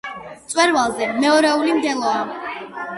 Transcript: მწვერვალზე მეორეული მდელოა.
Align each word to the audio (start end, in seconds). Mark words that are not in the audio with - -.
მწვერვალზე 0.45 1.11
მეორეული 1.19 1.79
მდელოა. 1.79 2.29